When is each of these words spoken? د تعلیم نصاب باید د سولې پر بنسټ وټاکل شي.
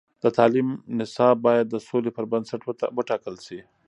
د 0.23 0.25
تعلیم 0.37 0.69
نصاب 0.97 1.35
باید 1.47 1.65
د 1.69 1.75
سولې 1.87 2.11
پر 2.17 2.25
بنسټ 2.31 2.61
وټاکل 2.97 3.35
شي. 3.45 3.59